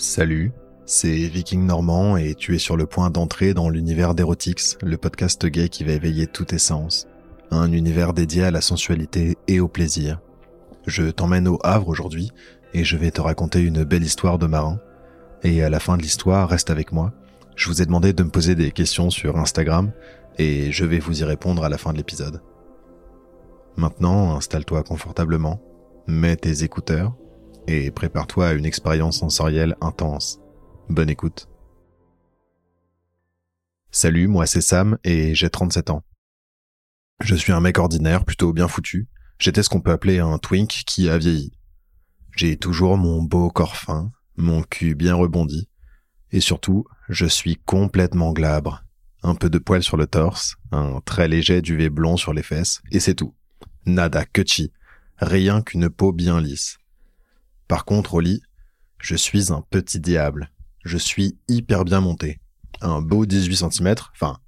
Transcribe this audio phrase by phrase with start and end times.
[0.00, 0.52] Salut,
[0.86, 5.44] c'est Viking Normand et tu es sur le point d'entrer dans l'univers d'Erotix, le podcast
[5.44, 7.08] gay qui va éveiller tous tes sens.
[7.50, 10.20] Un univers dédié à la sensualité et au plaisir.
[10.86, 12.30] Je t'emmène au Havre aujourd'hui
[12.74, 14.78] et je vais te raconter une belle histoire de marin.
[15.42, 17.12] Et à la fin de l'histoire, reste avec moi.
[17.56, 19.90] Je vous ai demandé de me poser des questions sur Instagram
[20.38, 22.40] et je vais vous y répondre à la fin de l'épisode.
[23.76, 25.60] Maintenant, installe-toi confortablement,
[26.06, 27.16] mets tes écouteurs
[27.68, 30.40] et prépare-toi à une expérience sensorielle intense.
[30.88, 31.48] Bonne écoute.
[33.90, 36.02] Salut, moi c'est Sam et j'ai 37 ans.
[37.20, 39.08] Je suis un mec ordinaire, plutôt bien foutu.
[39.38, 41.52] J'étais ce qu'on peut appeler un twink qui a vieilli.
[42.36, 45.68] J'ai toujours mon beau corps fin, mon cul bien rebondi,
[46.30, 48.84] et surtout, je suis complètement glabre.
[49.22, 52.80] Un peu de poil sur le torse, un très léger duvet blond sur les fesses,
[52.90, 53.34] et c'est tout.
[53.84, 54.72] Nada, chi.
[55.18, 56.78] Rien qu'une peau bien lisse.
[57.68, 58.42] Par contre, au lit,
[58.98, 60.50] je suis un petit diable.
[60.84, 62.40] Je suis hyper bien monté.
[62.80, 64.38] Un beau 18 cm, enfin,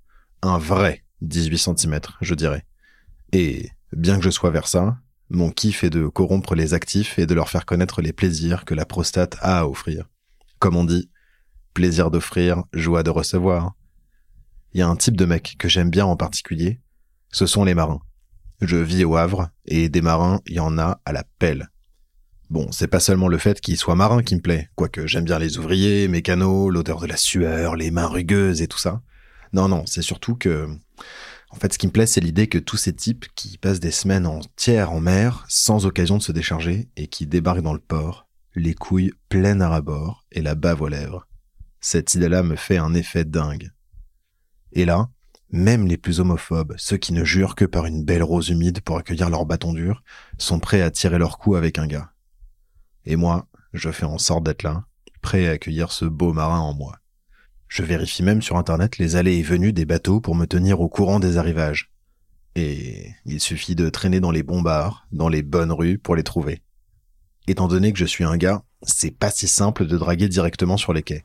[0.43, 2.65] un vrai 18 cm, je dirais.
[3.33, 7.27] Et, bien que je sois vers ça, mon kiff est de corrompre les actifs et
[7.27, 10.09] de leur faire connaître les plaisirs que la prostate a à offrir.
[10.59, 11.11] Comme on dit,
[11.75, 13.75] plaisir d'offrir, joie de recevoir.
[14.73, 16.81] Il y a un type de mec que j'aime bien en particulier,
[17.31, 18.01] ce sont les marins.
[18.61, 21.71] Je vis au Havre, et des marins, il y en a à la pelle.
[22.51, 25.39] Bon, c'est pas seulement le fait qu'il soit marin qui me plaît, quoique j'aime bien
[25.39, 29.03] les ouvriers, mécanos, l'odeur de la sueur, les mains rugueuses et tout ça.
[29.53, 30.69] Non, non, c'est surtout que...
[31.51, 33.93] En fait, ce qui me plaît, c'est l'idée que tous ces types qui passent des
[33.93, 38.27] semaines entières en mer, sans occasion de se décharger, et qui débarquent dans le port,
[38.57, 41.29] les couilles pleines à rabord et la bave aux lèvres.
[41.81, 43.71] Cette idée-là me fait un effet dingue.
[44.73, 45.09] Et là,
[45.51, 48.99] même les plus homophobes, ceux qui ne jurent que par une belle rose humide pour
[48.99, 50.03] accueillir leur bâton dur,
[50.39, 52.13] sont prêts à tirer leur coup avec un gars.
[53.07, 54.85] Et moi, je fais en sorte d'être là,
[55.23, 56.97] prêt à accueillir ce beau marin en moi.
[57.69, 60.89] Je vérifie même sur Internet les allées et venues des bateaux pour me tenir au
[60.89, 61.91] courant des arrivages.
[62.57, 66.25] Et il suffit de traîner dans les bons bars, dans les bonnes rues pour les
[66.25, 66.63] trouver.
[67.47, 70.93] Étant donné que je suis un gars, c'est pas si simple de draguer directement sur
[70.93, 71.25] les quais.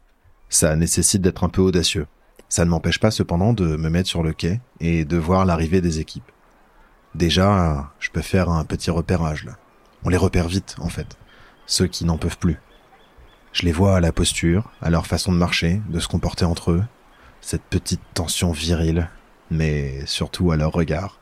[0.49, 2.05] Ça nécessite d'être un peu audacieux.
[2.47, 5.81] Ça ne m'empêche pas cependant de me mettre sur le quai et de voir l'arrivée
[5.81, 6.31] des équipes.
[7.15, 9.57] Déjà, je peux faire un petit repérage là.
[10.03, 11.17] On les repère vite en fait
[11.65, 12.59] ceux qui n'en peuvent plus.
[13.53, 16.71] Je les vois à la posture, à leur façon de marcher, de se comporter entre
[16.71, 16.83] eux,
[17.41, 19.09] cette petite tension virile,
[19.49, 21.19] mais surtout à leur regard.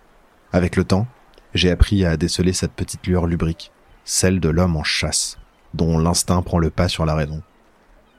[0.52, 1.08] Avec le temps,
[1.53, 3.72] j'ai appris à déceler cette petite lueur lubrique,
[4.06, 5.38] celle de l'homme en chasse,
[5.74, 7.44] dont l'instinct prend le pas sur la raison.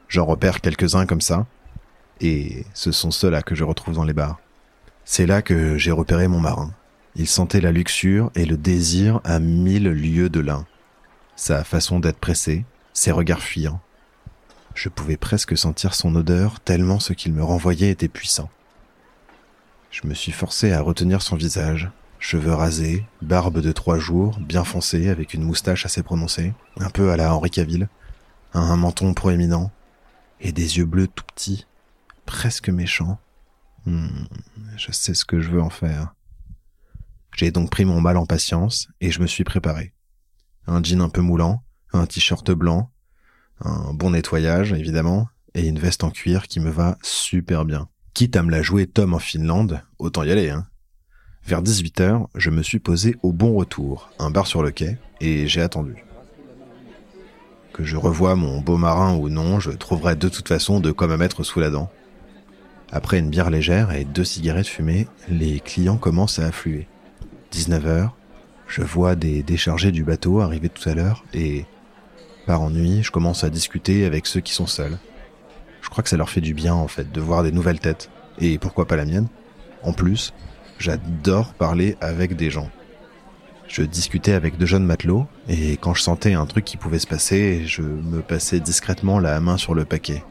[0.09, 1.47] J'en repère quelques-uns comme ça,
[2.21, 4.39] et ce sont ceux-là que je retrouve dans les bars.
[5.05, 6.73] C'est là que j'ai repéré mon marin.
[7.17, 10.67] Il sentait la luxure et le désir à mille lieues de l'un
[11.37, 13.81] sa façon d'être pressé, ses regards fuyants.
[14.75, 18.51] Je pouvais presque sentir son odeur tellement ce qu'il me renvoyait était puissant.
[19.91, 24.65] Je me suis forcé à retenir son visage, cheveux rasés, barbe de trois jours, bien
[24.65, 27.89] foncée, avec une moustache assez prononcée, un peu à la Henri Cavill,
[28.55, 29.71] un menton proéminent,
[30.41, 31.67] et des yeux bleus tout petits,
[32.27, 33.19] presque méchants.
[33.87, 34.25] Hmm,
[34.77, 36.15] je sais ce que je veux en faire.
[37.37, 39.93] J'ai donc pris mon mal en patience et je me suis préparé
[40.67, 42.91] un jean un peu moulant, un t-shirt blanc,
[43.61, 47.89] un bon nettoyage évidemment, et une veste en cuir qui me va super bien.
[48.13, 50.67] Quitte à me la jouer Tom en Finlande, autant y aller, hein.
[51.47, 55.47] Vers 18h, je me suis posé au bon retour, un bar sur le quai, et
[55.47, 56.05] j'ai attendu.
[57.75, 61.07] Que je revoie mon beau marin ou non, je trouverai de toute façon de quoi
[61.07, 61.91] me mettre sous la dent.
[62.93, 66.87] Après une bière légère et deux cigarettes fumées, les clients commencent à affluer.
[67.53, 68.11] 19h,
[68.69, 71.67] je vois des déchargés du bateau arriver tout à l'heure et,
[72.47, 74.99] par ennui, je commence à discuter avec ceux qui sont seuls.
[75.81, 78.11] Je crois que ça leur fait du bien en fait de voir des nouvelles têtes.
[78.39, 79.29] Et pourquoi pas la mienne?
[79.83, 80.33] En plus,
[80.79, 82.71] j'adore parler avec des gens.
[83.69, 87.07] Je discutais avec deux jeunes matelots et quand je sentais un truc qui pouvait se
[87.07, 90.23] passer, je me passais discrètement la main sur le paquet.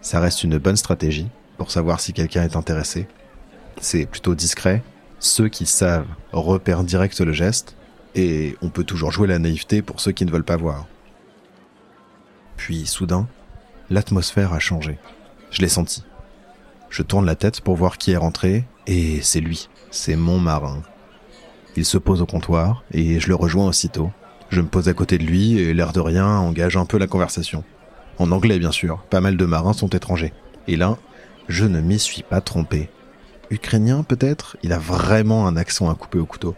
[0.00, 3.08] Ça reste une bonne stratégie pour savoir si quelqu'un est intéressé.
[3.80, 4.82] C'est plutôt discret
[5.18, 7.76] ceux qui savent repèrent direct le geste,
[8.14, 10.86] et on peut toujours jouer la naïveté pour ceux qui ne veulent pas voir.
[12.56, 13.28] Puis, soudain,
[13.90, 14.98] l'atmosphère a changé.
[15.50, 16.02] Je l'ai senti.
[16.90, 20.82] Je tourne la tête pour voir qui est rentré, et c'est lui, c'est mon marin.
[21.76, 24.10] Il se pose au comptoir, et je le rejoins aussitôt.
[24.48, 27.06] Je me pose à côté de lui, et l'air de rien engage un peu la
[27.06, 27.64] conversation.
[28.18, 30.32] En anglais, bien sûr, pas mal de marins sont étrangers.
[30.68, 30.96] Et là,
[31.48, 32.88] je ne m'y suis pas trompé
[33.50, 36.54] ukrainien peut-être, il a vraiment un accent à couper au couteau.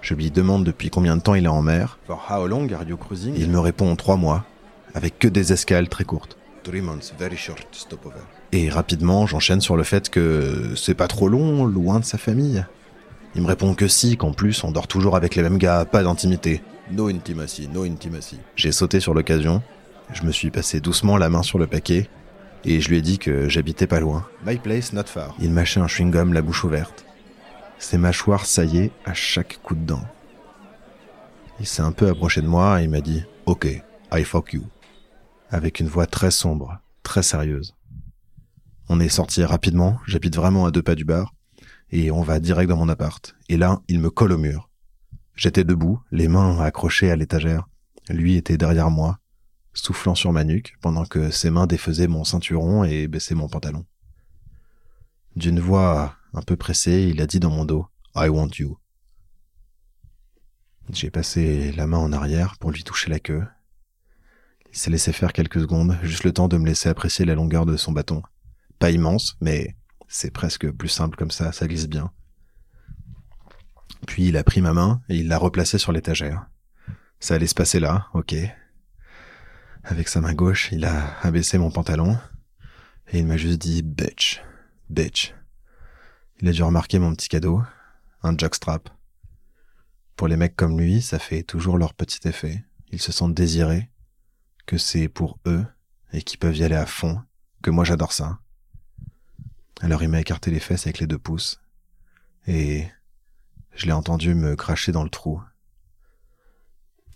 [0.00, 1.98] Je lui demande depuis combien de temps il est en mer.
[2.06, 3.34] For how long are you cruising?
[3.36, 4.44] Il me répond en trois mois.
[4.94, 6.36] avec que des escales très courtes.
[8.52, 12.64] Et rapidement, j'enchaîne sur le fait que c'est pas trop long, loin de sa famille.
[13.34, 16.02] Il me répond que si, qu'en plus on dort toujours avec les mêmes gars, pas
[16.02, 16.62] d'intimité.
[16.92, 18.38] No intimacy, no intimacy.
[18.54, 19.62] J'ai sauté sur l'occasion,
[20.12, 22.08] je me suis passé doucement la main sur le paquet,
[22.64, 24.26] et je lui ai dit que j'habitais pas loin.
[24.46, 25.34] My place not far.
[25.40, 27.04] Il mâchait un chewing-gum la bouche ouverte.
[27.78, 30.02] Ses mâchoires saillaient à chaque coup de dent.
[31.60, 33.66] Il s'est un peu approché de moi et il m'a dit Ok,
[34.12, 34.64] I fuck you.
[35.50, 37.74] Avec une voix très sombre, très sérieuse.
[38.88, 41.32] On est sorti rapidement, j'habite vraiment à deux pas du bar,
[41.90, 43.34] et on va direct dans mon appart.
[43.48, 44.68] Et là, il me colle au mur.
[45.36, 47.66] J'étais debout, les mains accrochées à l'étagère.
[48.08, 49.18] Lui était derrière moi,
[49.74, 53.84] soufflant sur ma nuque, pendant que ses mains défaisaient mon ceinturon et baissaient mon pantalon.
[55.36, 57.86] D'une voix un peu pressée, il a dit dans mon dos
[58.16, 58.78] I want you.
[60.92, 63.44] J'ai passé la main en arrière pour lui toucher la queue.
[64.70, 67.66] Il s'est laissé faire quelques secondes, juste le temps de me laisser apprécier la longueur
[67.66, 68.22] de son bâton.
[68.78, 69.76] Pas immense, mais
[70.08, 72.12] c'est presque plus simple comme ça, ça glisse bien.
[74.06, 76.46] Puis il a pris ma main et il l'a replacée sur l'étagère.
[77.20, 78.34] Ça allait se passer là, ok.
[79.86, 82.18] Avec sa main gauche, il a abaissé mon pantalon
[83.12, 84.42] et il m'a juste dit bitch,
[84.88, 85.34] bitch.
[86.40, 87.62] Il a dû remarquer mon petit cadeau,
[88.22, 88.88] un jockstrap.
[90.16, 92.64] Pour les mecs comme lui, ça fait toujours leur petit effet.
[92.92, 93.90] Ils se sentent désirés,
[94.64, 95.66] que c'est pour eux
[96.14, 97.20] et qu'ils peuvent y aller à fond,
[97.62, 98.38] que moi j'adore ça.
[99.82, 101.60] Alors il m'a écarté les fesses avec les deux pouces
[102.46, 102.88] et
[103.74, 105.42] je l'ai entendu me cracher dans le trou.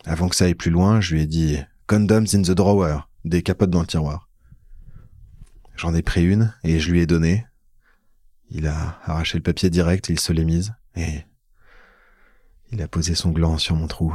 [0.05, 1.59] Avant que ça aille plus loin, je lui ai dit
[1.89, 4.29] Condoms in the drawer, des capotes dans le tiroir.
[5.75, 7.47] J'en ai pris une et je lui ai donné.
[8.51, 11.25] Il a arraché le papier direct, il se l'est mise et
[12.73, 14.15] il a posé son gland sur mon trou.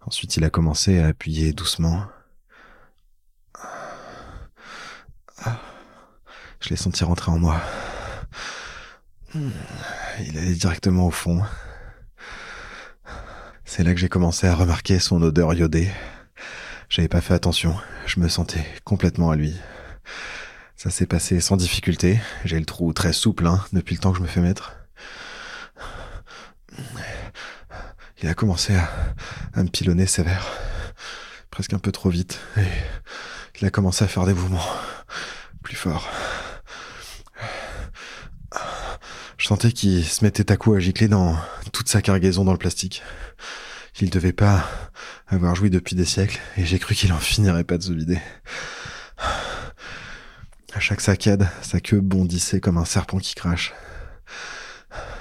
[0.00, 2.06] Ensuite, il a commencé à appuyer doucement.
[6.58, 7.60] Je l'ai senti rentrer en moi.
[9.34, 11.40] Il allait directement au fond.
[13.64, 15.90] C'est là que j'ai commencé à remarquer son odeur iodée.
[16.88, 17.74] J'avais pas fait attention.
[18.06, 19.54] Je me sentais complètement à lui.
[20.76, 22.20] Ça s'est passé sans difficulté.
[22.44, 24.74] J'ai le trou très souple, hein, depuis le temps que je me fais mettre.
[28.22, 30.46] Il a commencé à, me pilonner sévère.
[31.50, 32.40] Presque un peu trop vite.
[32.56, 32.66] Et
[33.60, 34.66] il a commencé à faire des mouvements
[35.62, 36.08] plus forts.
[39.38, 41.36] Je sentais qu'il se mettait à coup à gicler dans
[41.72, 43.02] toute sa cargaison dans le plastique.
[44.00, 44.68] Il devait pas
[45.28, 48.18] avoir joui depuis des siècles, et j'ai cru qu'il en finirait pas de se vider.
[50.74, 53.74] À chaque saccade, sa queue bondissait comme un serpent qui crache.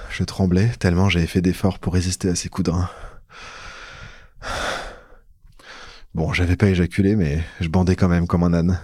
[0.10, 2.78] Je tremblais tellement j'avais fait d'efforts pour résister à ses coups de.
[6.14, 8.80] Bon, j'avais pas éjaculé, mais je bandais quand même comme un âne.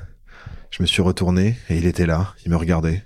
[0.71, 3.05] Je me suis retourné et il était là, il me regardait,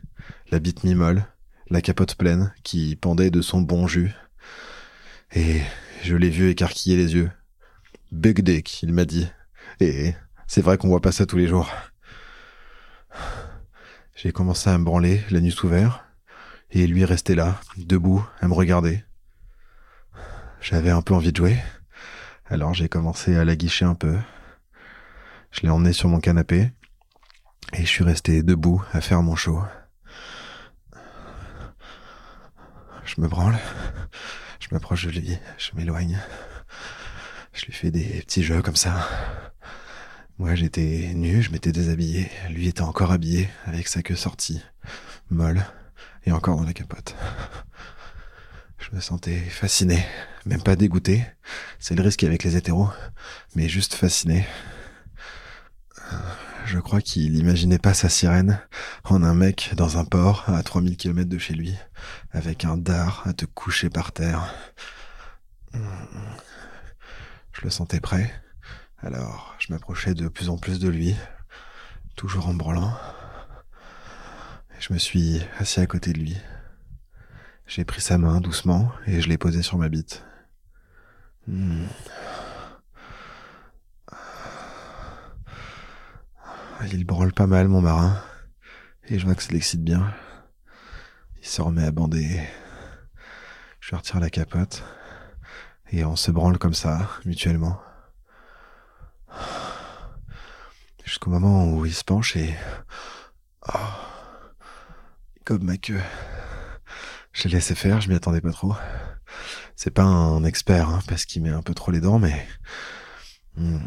[0.52, 1.26] la bite mi-molle,
[1.70, 4.12] la capote pleine qui pendait de son bon jus.
[5.34, 5.62] Et
[6.04, 7.32] je l'ai vu écarquiller les yeux.
[8.12, 9.28] Big dick, il m'a dit.
[9.80, 10.14] Et
[10.48, 11.70] c'est vrai qu'on voit pas ça tous les jours.
[14.16, 16.04] J'ai commencé à me branler, la nuit ouverte,
[16.72, 19.04] et lui restait là, debout, à me regarder.
[20.60, 21.58] J'avais un peu envie de jouer,
[22.46, 24.18] alors j'ai commencé à la guicher un peu.
[25.52, 26.72] Je l'ai emmené sur mon canapé,
[27.74, 29.62] et je suis resté debout à faire mon show.
[33.06, 33.58] Je me branle,
[34.74, 36.20] m'approche de lui, je m'éloigne.
[37.54, 39.08] Je lui fais des petits jeux comme ça.
[40.38, 42.30] Moi j'étais nu, je m'étais déshabillé.
[42.50, 44.62] Lui était encore habillé, avec sa queue sortie,
[45.30, 45.66] molle,
[46.26, 47.16] et encore dans la capote.
[48.80, 50.04] Je me sentais fasciné,
[50.46, 51.26] même pas dégoûté.
[51.80, 52.90] C'est le risque avec les hétéros,
[53.56, 54.48] mais juste fasciné.
[56.72, 58.62] Je crois qu'il imaginait pas sa sirène
[59.04, 61.76] en un mec dans un port à 3000 km de chez lui,
[62.32, 64.56] avec un dard à te coucher par terre.
[65.74, 65.80] Je
[67.62, 68.34] le sentais prêt,
[69.00, 71.14] alors je m'approchais de plus en plus de lui,
[72.16, 72.98] toujours en branlant.
[74.80, 76.38] Je me suis assis à côté de lui.
[77.68, 80.24] J'ai pris sa main doucement et je l'ai posée sur ma bite.
[81.48, 81.88] Hmm.
[86.90, 88.22] Il branle pas mal, mon marin.
[89.08, 90.14] Et je vois que ça l'excite bien.
[91.40, 92.42] Il se remet à bander.
[93.80, 94.84] Je retire la capote.
[95.92, 97.80] Et on se branle comme ça, mutuellement.
[101.04, 102.56] Jusqu'au moment où il se penche et...
[103.68, 103.78] Oh,
[105.46, 106.02] comme ma queue.
[107.34, 108.76] Je l'ai laissé faire, je m'y attendais pas trop.
[109.76, 112.48] C'est pas un expert, hein, parce qu'il met un peu trop les dents, mais
[113.58, 113.78] Hmm,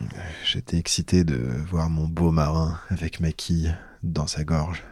[0.44, 4.83] j'étais excité de voir mon beau marin avec ma quille dans sa gorge.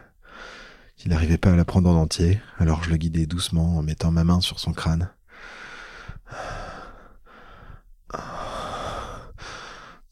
[1.05, 4.11] Il n'arrivait pas à la prendre en entier, alors je le guidais doucement en mettant
[4.11, 5.09] ma main sur son crâne.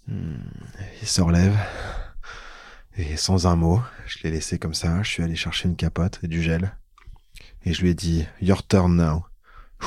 [0.08, 0.44] Hmm,
[1.02, 1.58] il se relève,
[2.98, 6.20] et sans un mot, je l'ai laissé comme ça, je suis allé chercher une capote
[6.24, 6.76] et du gel,
[7.64, 9.26] et je lui ai dit Your turn now.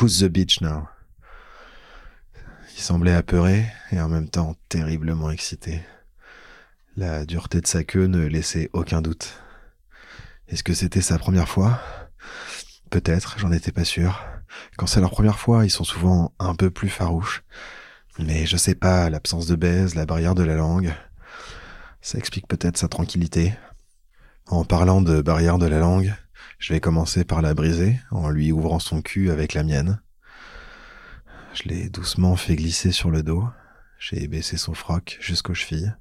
[0.01, 0.89] Who's the bitch now?
[2.77, 5.81] Il semblait apeuré et en même temps terriblement excité.
[6.97, 9.41] La dureté de sa queue ne laissait aucun doute.
[10.49, 11.81] Est-ce que c'était sa première fois?
[12.91, 14.27] Peut-être, j'en étais pas sûr.
[14.77, 17.45] Quand c'est leur première fois, ils sont souvent un peu plus farouches.
[18.19, 20.93] Mais je sais pas, l'absence de baise, la barrière de la langue,
[22.01, 23.55] ça explique peut-être sa tranquillité.
[24.47, 26.13] En parlant de barrière de la langue,
[26.59, 30.01] je vais commencer par la briser en lui ouvrant son cul avec la mienne.
[31.55, 33.49] Je l'ai doucement fait glisser sur le dos.
[34.01, 35.95] J'ai baissé son froc jusqu'aux chevilles.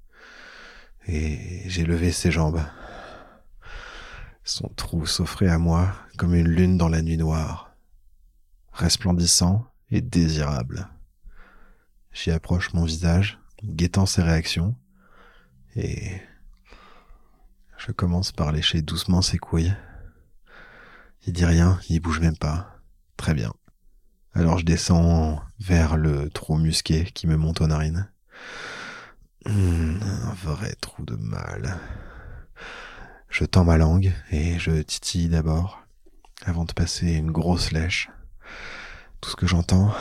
[1.05, 2.65] Et j'ai levé ses jambes.
[4.43, 7.75] Son trou s'offrait à moi comme une lune dans la nuit noire.
[8.71, 10.89] Resplendissant et désirable.
[12.11, 14.75] J'y approche mon visage, guettant ses réactions.
[15.75, 16.19] Et
[17.77, 19.75] je commence par lécher doucement ses couilles.
[21.27, 22.79] Il dit rien, il bouge même pas.
[23.17, 23.53] Très bien.
[24.35, 28.09] Alors je descends vers le trou musqué qui me monte aux narines.
[29.45, 31.77] Hmm, un vrai trou de mal.
[33.29, 35.83] Je tends ma langue et je titille d'abord,
[36.45, 38.09] avant de passer une grosse lèche.
[39.21, 39.93] Tout ce que j'entends,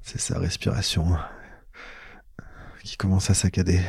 [0.00, 1.14] c'est sa respiration
[2.82, 3.82] qui commence à saccader.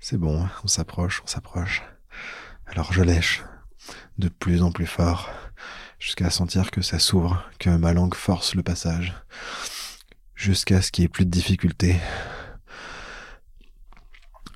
[0.00, 1.82] C'est bon, on s'approche, on s'approche.
[2.66, 3.44] Alors je lèche
[4.18, 5.30] de plus en plus fort
[6.02, 9.14] jusqu'à sentir que ça s'ouvre, que ma langue force le passage,
[10.34, 12.00] jusqu'à ce qu'il n'y ait plus de difficulté.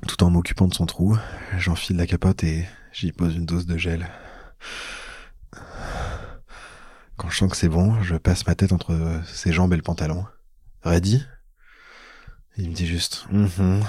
[0.08, 1.16] Tout en m'occupant de son trou,
[1.56, 4.08] j'enfile la capote et j'y pose une dose de gel.
[7.16, 9.82] Quand je sens que c'est bon, je passe ma tête entre ses jambes et le
[9.82, 10.26] pantalon.
[10.82, 11.24] Ready?
[12.56, 13.82] Il me dit juste mm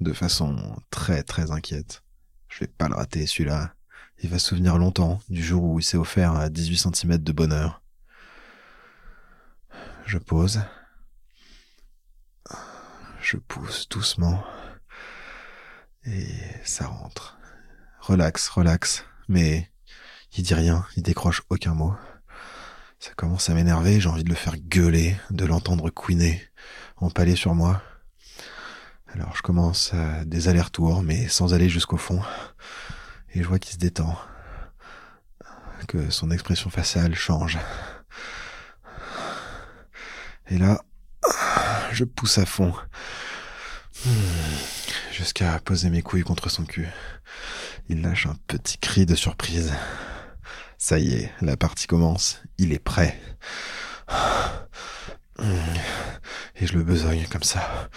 [0.00, 2.04] de façon très très inquiète.
[2.48, 3.74] Je vais pas le rater celui-là.
[4.24, 7.30] Il va se souvenir longtemps du jour où il s'est offert à 18 cm de
[7.30, 7.82] bonheur.
[10.06, 10.62] Je pose.
[13.20, 14.42] Je pousse doucement.
[16.06, 16.26] Et
[16.64, 17.36] ça rentre.
[18.00, 19.04] Relax, relax.
[19.28, 19.70] Mais
[20.38, 21.94] il dit rien, il décroche aucun mot.
[23.00, 26.42] Ça commence à m'énerver, j'ai envie de le faire gueuler, de l'entendre couiner,
[26.96, 27.82] empaler sur moi.
[29.12, 32.22] Alors je commence à des allers-retours, mais sans aller jusqu'au fond
[33.34, 34.16] et je vois qu'il se détend,
[35.88, 37.58] que son expression faciale change.
[40.48, 40.80] Et là,
[41.92, 42.72] je pousse à fond,
[45.12, 46.88] jusqu'à poser mes couilles contre son cul.
[47.88, 49.74] Il lâche un petit cri de surprise.
[50.78, 53.20] Ça y est, la partie commence, il est prêt.
[56.56, 57.88] Et je le besogne comme ça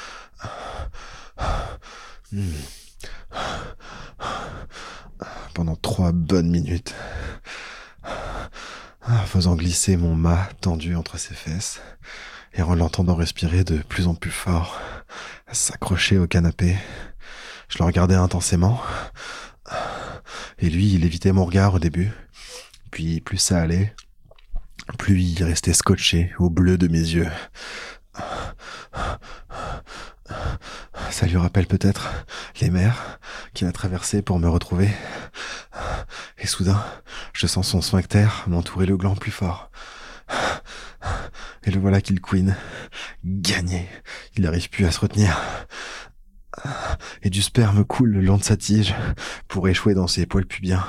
[5.53, 6.95] pendant trois bonnes minutes,
[9.25, 11.81] faisant glisser mon mât tendu entre ses fesses,
[12.53, 14.79] et en l'entendant respirer de plus en plus fort,
[15.51, 16.75] s'accrocher au canapé.
[17.69, 18.81] Je le regardais intensément,
[20.59, 22.11] et lui, il évitait mon regard au début,
[22.91, 23.95] puis plus ça allait,
[24.97, 27.29] plus il restait scotché au bleu de mes yeux.
[31.11, 32.25] Ça lui rappelle peut-être
[32.61, 33.19] les mers
[33.57, 34.87] qu'il a traversées pour me retrouver.
[36.37, 36.79] Et soudain,
[37.33, 39.71] je sens son sphincter m'entourer le gland plus fort.
[41.63, 42.55] Et le voilà qu'il queen.
[43.25, 43.89] Gagné.
[44.35, 45.41] Il n'arrive plus à se retenir.
[47.23, 48.93] Et du sperme coule le long de sa tige
[49.47, 50.85] pour échouer dans ses poils pubiens.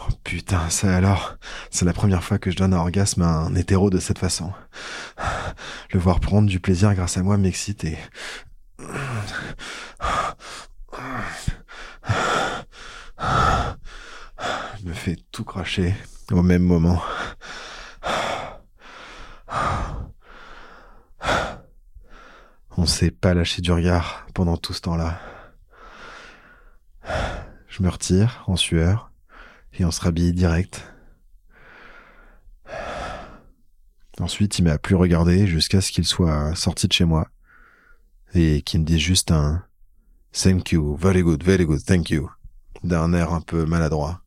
[0.00, 1.36] Oh putain, ça alors,
[1.70, 4.52] c'est la première fois que je donne un orgasme à un hétéro de cette façon.
[5.92, 7.98] Le voir prendre du plaisir grâce à moi m'excite et
[14.84, 15.94] me fait tout cracher
[16.30, 17.02] au même moment.
[22.76, 25.20] On s'est pas lâché du regard pendant tout ce temps-là.
[27.68, 29.10] Je me retire en sueur
[29.74, 30.82] et on se rhabille direct.
[34.18, 37.28] Ensuite, il m'a plus regardé jusqu'à ce qu'il soit sorti de chez moi
[38.34, 39.64] et qu'il me dise juste un
[40.32, 42.30] Thank you, very good, very good, thank you,
[42.84, 44.22] d'un air un peu maladroit.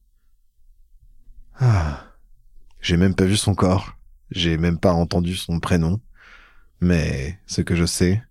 [1.59, 1.99] Ah.
[2.81, 3.95] J'ai même pas vu son corps.
[4.31, 5.99] J'ai même pas entendu son prénom.
[6.81, 8.21] Mais ce que je sais,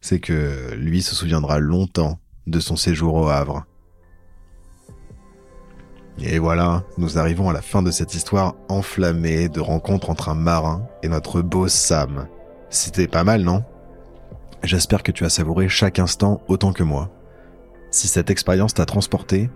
[0.00, 3.64] c'est que lui se souviendra longtemps de son séjour au Havre.
[6.18, 10.34] Et voilà, nous arrivons à la fin de cette histoire enflammée de rencontre entre un
[10.34, 12.28] marin et notre beau Sam.
[12.70, 13.64] C'était pas mal, non?
[14.62, 17.10] J'espère que tu as savouré chaque instant autant que moi.
[17.90, 19.50] Si cette expérience t'a transporté,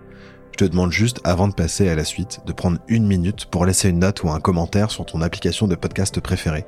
[0.51, 3.65] je te demande juste, avant de passer à la suite, de prendre une minute pour
[3.65, 6.65] laisser une note ou un commentaire sur ton application de podcast préférée.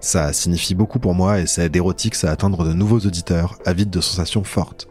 [0.00, 3.90] Ça signifie beaucoup pour moi et ça aide Erotix à atteindre de nouveaux auditeurs avides
[3.90, 4.88] de sensations fortes.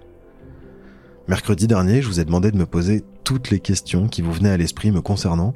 [1.27, 4.50] Mercredi dernier, je vous ai demandé de me poser toutes les questions qui vous venaient
[4.50, 5.53] à l'esprit me concernant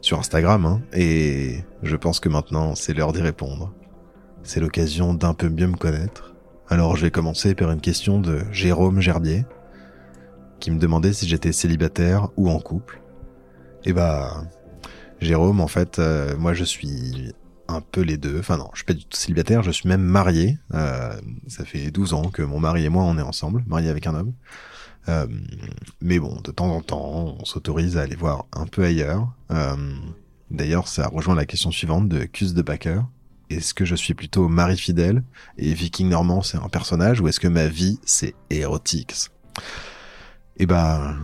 [0.00, 3.72] sur Instagram, hein, et je pense que maintenant c'est l'heure d'y répondre.
[4.42, 6.34] C'est l'occasion d'un peu mieux me connaître.
[6.68, 9.44] Alors je vais commencer par une question de Jérôme Gerbier,
[10.60, 13.00] qui me demandait si j'étais célibataire ou en couple.
[13.84, 14.44] Et bah,
[15.20, 17.32] Jérôme, en fait, euh, moi je suis
[17.68, 18.38] un peu les deux.
[18.38, 20.58] Enfin non, je suis pas du tout célibataire, je suis même marié.
[20.74, 21.12] Euh,
[21.46, 24.14] ça fait 12 ans que mon mari et moi on est ensemble, marié avec un
[24.14, 24.32] homme.
[25.08, 25.26] Euh,
[26.00, 29.32] mais bon, de temps en temps, on s'autorise à aller voir un peu ailleurs.
[30.50, 33.04] D'ailleurs, ça rejoint la question suivante de Cus de Backer.
[33.50, 35.22] Est-ce que je suis plutôt mari fidèle
[35.58, 39.30] et Viking Normand c'est un personnage ou est-ce que ma vie c'est Erotix
[40.62, 41.16] Eh ben,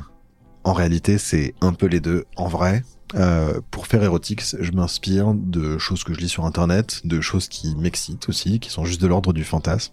[0.65, 2.25] en réalité c'est un peu les deux.
[2.37, 2.83] En vrai,
[3.15, 7.47] euh, pour faire Erotix, je m'inspire de choses que je lis sur internet, de choses
[7.47, 9.93] qui m'excitent aussi, qui sont juste de l'ordre du fantasme.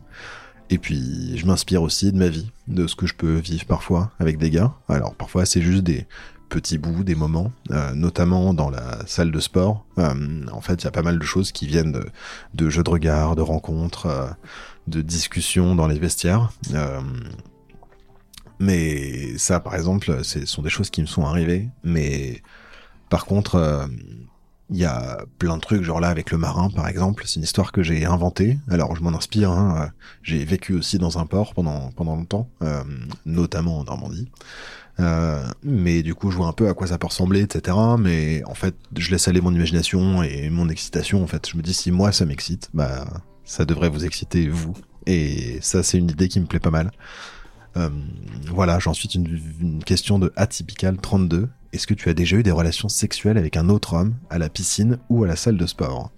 [0.70, 4.12] Et puis, je m'inspire aussi de ma vie, de ce que je peux vivre parfois
[4.18, 4.74] avec des gars.
[4.88, 6.08] Alors, parfois, c'est juste des
[6.48, 9.86] petits bouts, des moments, euh, notamment dans la salle de sport.
[9.98, 12.06] Euh, en fait, il y a pas mal de choses qui viennent de,
[12.54, 14.38] de jeux de regard, de rencontres,
[14.88, 16.54] de discussions dans les vestiaires.
[18.63, 21.70] Euh, mais ça, par exemple, ce sont des choses qui me sont arrivées.
[21.84, 22.41] Mais
[23.10, 23.86] par contre, euh,
[24.70, 27.43] il y a plein de trucs, genre là avec le marin par exemple, c'est une
[27.43, 28.58] histoire que j'ai inventée.
[28.70, 29.91] Alors je m'en inspire, hein.
[30.24, 32.84] j'ai vécu aussi dans un port pendant longtemps, euh,
[33.25, 34.29] notamment en Normandie.
[35.00, 37.77] Euh, mais du coup je vois un peu à quoi ça peut ressembler, etc.
[38.00, 41.24] Mais en fait je laisse aller mon imagination et mon excitation.
[41.24, 43.05] En fait je me dis si moi ça m'excite, bah
[43.44, 44.74] ça devrait vous exciter vous.
[45.05, 46.92] Et ça c'est une idée qui me plaît pas mal.
[47.77, 47.90] Euh,
[48.48, 52.51] voilà, j'ai ensuite une, question de Atypical 32 est-ce que tu as déjà eu des
[52.51, 56.12] relations sexuelles avec un autre homme à la piscine ou à la salle de sport?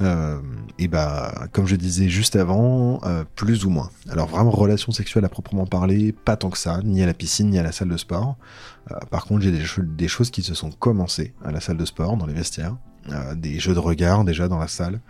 [0.00, 0.40] Euh,
[0.78, 3.90] et bah, comme je disais juste avant, euh, plus ou moins.
[4.08, 7.50] Alors vraiment relations sexuelles à proprement parler, pas tant que ça, ni à la piscine
[7.50, 8.36] ni à la salle de sport.
[8.90, 11.84] Euh, par contre, j'ai des, des, choses qui se sont commencées à la salle de
[11.84, 12.76] sport, dans les vestiaires,
[13.34, 15.00] des jeux de regard déjà dans la salle.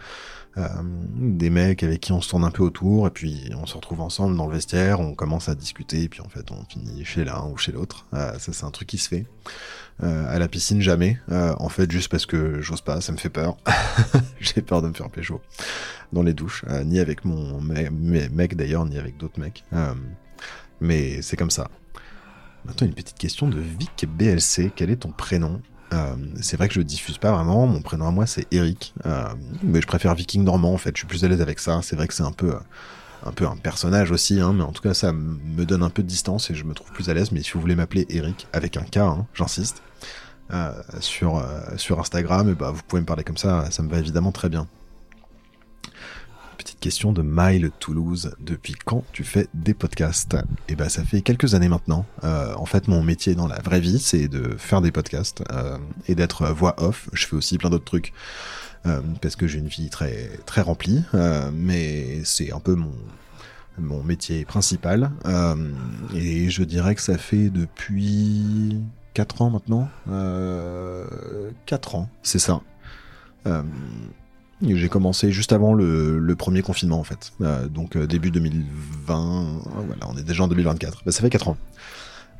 [0.57, 0.67] Euh,
[1.15, 4.01] des mecs avec qui on se tourne un peu autour et puis on se retrouve
[4.01, 7.25] ensemble dans le vestiaire, on commence à discuter et puis en fait on finit chez
[7.25, 8.07] l'un ou chez l'autre.
[8.15, 9.27] Euh, ça c'est un truc qui se fait.
[10.03, 11.21] Euh, à la piscine jamais.
[11.31, 13.57] en fait juste parce que j'ose pas, ça me fait peur.
[14.41, 15.41] J'ai peur de me faire pécho
[16.13, 19.65] dans les douches, ni avec mon mec d'ailleurs, ni avec d'autres mecs.
[20.81, 21.69] mais c'est comme ça.
[22.65, 24.73] Maintenant une petite question de Vic BLC.
[24.75, 25.61] Quel est ton prénom?
[25.93, 27.67] Euh, c'est vrai que je diffuse pas vraiment.
[27.67, 29.29] Mon prénom à moi c'est Eric, euh,
[29.63, 30.95] mais je préfère Viking normand en fait.
[30.95, 31.81] Je suis plus à l'aise avec ça.
[31.83, 32.55] C'est vrai que c'est un peu
[33.25, 36.03] un peu un personnage aussi, hein, mais en tout cas ça me donne un peu
[36.03, 37.33] de distance et je me trouve plus à l'aise.
[37.33, 39.83] Mais si vous voulez m'appeler Eric avec un K, hein, j'insiste,
[40.53, 43.71] euh, sur euh, sur Instagram, et bah vous pouvez me parler comme ça.
[43.71, 44.67] Ça me va évidemment très bien
[46.61, 48.35] petite question de Mile Toulouse.
[48.39, 50.37] Depuis quand tu fais des podcasts?
[50.69, 52.05] Eh ben, ça fait quelques années maintenant.
[52.23, 55.79] Euh, en fait, mon métier dans la vraie vie, c'est de faire des podcasts euh,
[56.07, 57.09] et d'être voix off.
[57.15, 58.13] Je fais aussi plein d'autres trucs
[58.85, 61.03] euh, parce que j'ai une vie très très remplie,
[61.55, 62.93] mais c'est un peu mon
[63.79, 65.11] mon métier principal.
[66.15, 68.83] Et je dirais que ça fait depuis
[69.15, 69.89] 4 ans maintenant.
[71.65, 72.61] 4 ans, c'est ça.
[74.63, 79.63] J'ai commencé juste avant le, premier confinement en fait, euh, donc euh, début 2020.
[79.87, 81.03] Voilà, on est déjà en 2024.
[81.05, 81.57] Bah, ça fait 4 ans.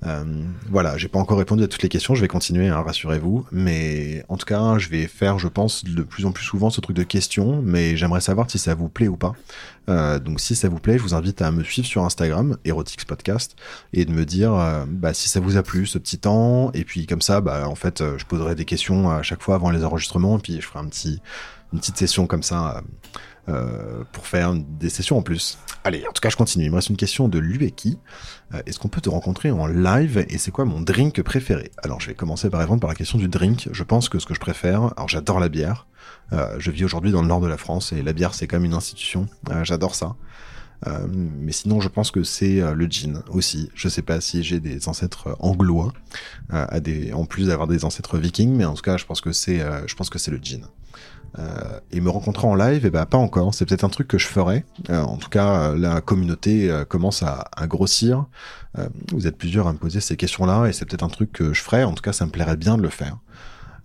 [0.07, 0.25] Euh,
[0.71, 3.47] voilà, j'ai pas encore répondu à toutes les questions, je vais continuer, hein, rassurez-vous.
[3.53, 6.81] Mais en tout cas, je vais faire, je pense, de plus en plus souvent ce
[6.81, 9.35] truc de questions, mais j'aimerais savoir si ça vous plaît ou pas.
[9.89, 13.05] Euh, donc si ça vous plaît, je vous invite à me suivre sur Instagram, Erotix
[13.05, 13.57] Podcast,
[13.93, 16.71] et de me dire euh, bah, si ça vous a plu ce petit temps.
[16.73, 19.71] Et puis comme ça, bah, en fait, je poserai des questions à chaque fois avant
[19.71, 21.21] les enregistrements, et puis je ferai un petit
[21.73, 22.83] une petite session comme ça
[23.49, 25.59] euh, pour faire des sessions en plus.
[25.85, 26.67] Allez, en tout cas, je continue.
[26.67, 27.99] Il me reste une question de Lueki.
[28.55, 31.71] Euh, Est-ce qu'on peut te rencontrer en live et c'est quoi mon drink préféré?
[31.83, 33.69] Alors, je vais commencer par répondre par la question du drink.
[33.73, 35.87] Je pense que ce que je préfère, alors j'adore la bière.
[36.33, 38.65] Euh, je vis aujourd'hui dans le nord de la France et la bière, c'est comme
[38.65, 39.27] une institution.
[39.51, 40.17] Euh, j'adore ça.
[40.87, 43.71] Euh, mais sinon, je pense que c'est euh, le gin aussi.
[43.75, 45.93] Je sais pas si j'ai des ancêtres anglois,
[46.55, 49.21] euh, à des, en plus d'avoir des ancêtres vikings, mais en tout cas, je pense
[49.21, 50.67] que c'est, je pense que c'est le gin.
[51.39, 53.55] Euh, et me rencontrer en live, et eh ben pas encore.
[53.55, 54.65] C'est peut-être un truc que je ferai.
[54.89, 58.27] Euh, en tout cas, la communauté euh, commence à, à grossir.
[59.13, 61.63] vous êtes plusieurs à me poser ces questions-là, et c'est peut-être un truc que je
[61.63, 61.85] ferai.
[61.85, 63.19] En tout cas, ça me plairait bien de le faire.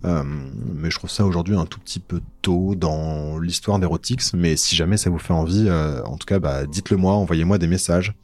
[0.04, 4.34] mais je trouve ça aujourd'hui un tout petit peu tôt dans l'histoire d'Erotix.
[4.34, 7.68] Mais si jamais ça vous fait envie, en tout cas, bah, dites-le moi, envoyez-moi des
[7.68, 8.14] messages.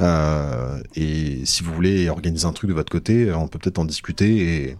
[0.00, 3.84] Euh, et si vous voulez organiser un truc de votre côté, on peut peut-être en
[3.84, 4.76] discuter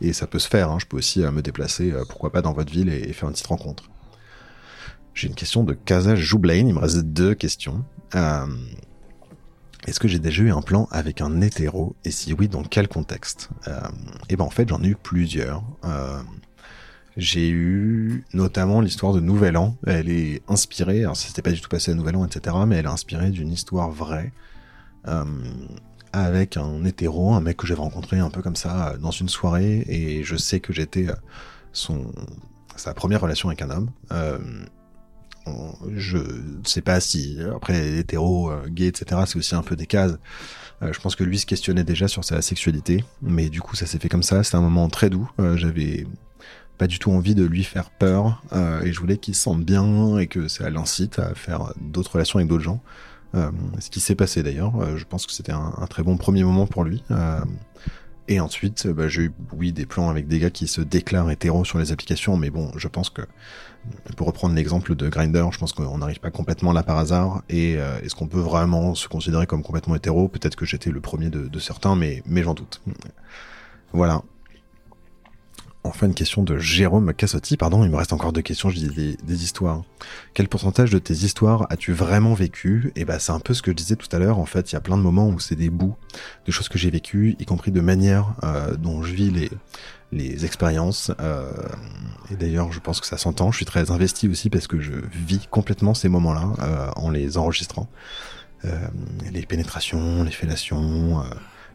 [0.00, 0.70] et, ça peut se faire.
[0.70, 0.78] Hein.
[0.80, 3.34] Je peux aussi euh, me déplacer, euh, pourquoi pas, dans votre ville et, faire une
[3.34, 3.84] petite rencontre.
[5.14, 6.66] J'ai une question de Casa Joublain.
[6.66, 7.84] Il me reste deux questions.
[9.86, 12.88] Est-ce que j'ai déjà eu un plan avec un hétéro Et si oui, dans quel
[12.88, 13.50] contexte?
[14.30, 15.62] Et ben en fait, j'en ai eu plusieurs.
[17.18, 19.76] J'ai eu notamment l'histoire de Nouvel An.
[19.86, 22.86] Elle est inspirée, alors c'était pas du tout passé à Nouvel An, etc., mais elle
[22.86, 24.32] est inspirée d'une histoire vraie
[26.12, 29.28] avec un hétéro, un mec que j'avais rencontré un peu comme ça euh, dans une
[29.28, 31.14] soirée, et je sais que j'étais euh,
[31.72, 32.12] son
[32.76, 33.90] sa première relation avec un homme.
[34.12, 34.38] Euh,
[35.94, 36.18] je
[36.64, 39.22] sais pas si après hétéro, gay, etc.
[39.26, 40.16] C'est aussi un peu des cases.
[40.80, 43.98] je pense que lui se questionnait déjà sur sa sexualité, mais du coup ça s'est
[43.98, 44.44] fait comme ça.
[44.44, 45.28] C'était un moment très doux.
[45.56, 46.06] J'avais
[46.78, 48.40] pas du tout envie de lui faire peur
[48.84, 52.38] et je voulais qu'il se sente bien et que ça l'incite à faire d'autres relations
[52.38, 52.80] avec d'autres gens.
[53.34, 56.44] Euh, ce qui s'est passé d'ailleurs, euh, je pense que c'était un, très bon premier
[56.44, 57.02] moment pour lui.
[57.10, 57.40] Euh,
[58.28, 61.64] et ensuite, bah, j'ai eu, oui, des plans avec des gars qui se déclarent hétéros
[61.64, 63.22] sur les applications, mais bon, je pense que,
[64.16, 67.72] pour reprendre l'exemple de Grinder, je pense qu'on n'arrive pas complètement là par hasard, et
[67.72, 70.28] est-ce qu'on peut vraiment se considérer comme complètement hétéro?
[70.28, 72.80] Peut-être que j'étais le premier de, de certains, mais, mais j'en doute.
[73.92, 74.22] Voilà.
[75.84, 77.56] Enfin, une question de Jérôme Cassotti.
[77.56, 78.70] Pardon, il me reste encore deux questions.
[78.70, 79.82] Je dis des, histoires.
[80.32, 83.62] Quel pourcentage de tes histoires as-tu vraiment vécu Et eh ben, c'est un peu ce
[83.62, 84.38] que je disais tout à l'heure.
[84.38, 85.96] En fait, il y a plein de moments où c'est des bouts
[86.46, 89.50] de choses que j'ai vécues, y compris de manière euh, dont je vis les
[90.12, 91.10] les expériences.
[91.20, 91.50] Euh,
[92.30, 93.50] et d'ailleurs, je pense que ça s'entend.
[93.50, 97.38] Je suis très investi aussi parce que je vis complètement ces moments-là euh, en les
[97.38, 97.88] enregistrant.
[99.32, 101.24] les pénétrations, les fellations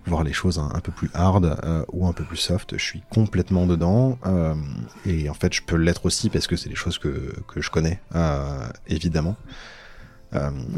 [0.08, 3.04] voir les choses un, peu plus hard euh, ou un peu plus soft, je suis
[3.10, 4.18] complètement dedans.
[4.26, 4.56] Euh,
[5.06, 7.70] et en fait, je peux l'être aussi parce que c'est des choses que, que je
[7.70, 9.36] connais, euh, évidemment.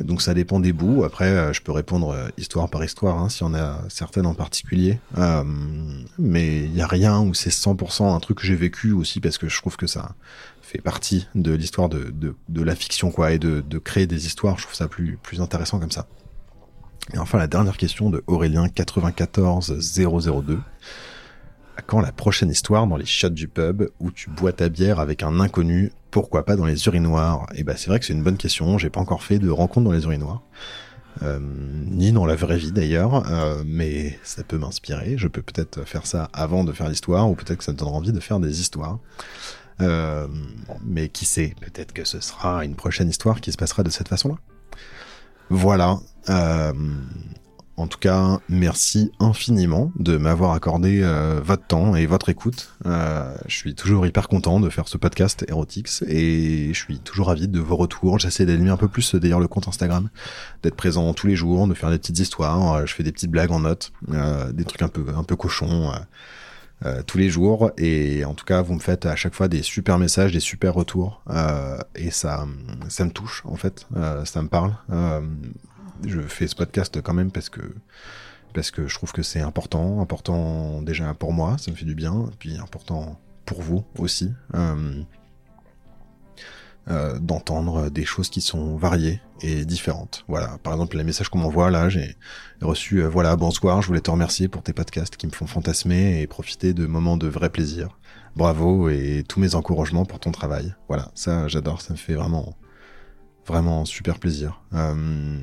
[0.01, 1.03] donc ça dépend des bouts.
[1.03, 4.99] Après, je peux répondre histoire par histoire, hein, si on a certaines en particulier.
[6.17, 9.37] mais il n'y a rien où c'est 100% un truc que j'ai vécu aussi parce
[9.37, 10.15] que je trouve que ça
[10.61, 14.27] fait partie de l'histoire de, de, de, la fiction, quoi, et de, de créer des
[14.27, 14.57] histoires.
[14.59, 16.05] Je trouve ça plus, plus intéressant comme ça.
[17.13, 20.59] Et enfin, la dernière question de Aurélien 94002.
[21.77, 24.99] À quand la prochaine histoire dans les shots du pub où tu bois ta bière
[24.99, 27.47] avec un inconnu Pourquoi pas dans les urinoirs?
[27.53, 28.77] Et eh ben, c'est vrai que c'est une bonne question.
[28.77, 30.43] J'ai pas encore fait de rencontre dans les urinoirs.
[31.23, 35.17] Euh, ni dans la vraie vie d'ailleurs, euh, mais ça peut m'inspirer.
[35.17, 37.95] Je peux peut-être faire ça avant de faire l'histoire, ou peut-être que ça me donnera
[37.95, 38.99] envie de faire des histoires.
[39.81, 40.27] Euh,
[40.85, 44.07] mais qui sait, peut-être que ce sera une prochaine histoire qui se passera de cette
[44.07, 44.35] façon-là.
[45.49, 45.99] Voilà.
[46.29, 46.73] Euh,
[47.77, 52.73] en tout cas, merci infiniment de m'avoir accordé euh, votre temps et votre écoute.
[52.85, 57.27] Euh, je suis toujours hyper content de faire ce podcast Erotix et je suis toujours
[57.27, 58.19] ravi de vos retours.
[58.19, 60.09] J'essaie d'animer un peu plus d'ailleurs le compte Instagram,
[60.61, 62.85] d'être présent tous les jours, de faire des petites histoires.
[62.85, 63.93] Je fais des petites blagues en notes,
[64.53, 65.91] des trucs un peu un peu cochons.
[67.07, 69.97] Tous les jours et en tout cas vous me faites à chaque fois des super
[69.99, 71.21] messages des super retours
[71.93, 72.47] et ça
[72.87, 73.85] ça me touche en fait
[74.23, 74.73] ça me parle
[76.05, 77.61] je fais ce podcast quand même parce que
[78.53, 81.95] parce que je trouve que c'est important important déjà pour moi ça me fait du
[81.95, 84.31] bien puis important pour vous aussi
[86.91, 90.25] euh, d'entendre des choses qui sont variées et différentes.
[90.27, 92.15] Voilà, par exemple les messages qu'on m'envoie là, j'ai
[92.61, 96.19] reçu euh, voilà bonsoir, je voulais te remercier pour tes podcasts qui me font fantasmer
[96.19, 97.99] et profiter de moments de vrai plaisir.
[98.35, 100.73] Bravo et tous mes encouragements pour ton travail.
[100.87, 102.55] Voilà, ça j'adore, ça me fait vraiment
[103.45, 105.37] vraiment super plaisir euh,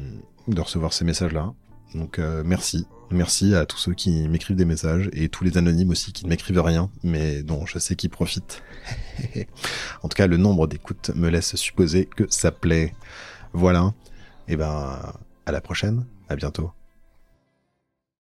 [0.49, 1.53] de recevoir ces messages là.
[1.95, 2.87] Donc euh, merci.
[3.11, 6.31] Merci à tous ceux qui m'écrivent des messages et tous les anonymes aussi qui ne
[6.31, 8.63] m'écrivent rien, mais dont je sais qu'ils profitent.
[10.03, 12.93] en tout cas, le nombre d'écoutes me laisse supposer que ça plaît.
[13.53, 13.95] Voilà.
[14.49, 14.99] Et eh ben,
[15.47, 16.05] à la prochaine.
[16.29, 16.73] À bientôt.